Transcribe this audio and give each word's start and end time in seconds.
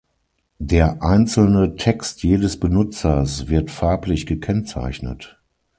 Der 0.57 1.03
einzelne 1.03 1.75
Text 1.75 2.23
jedes 2.23 2.59
Benutzers, 2.59 3.49
wird 3.49 3.69
farblich 3.69 4.25
gekennzeichnet. 4.25 5.39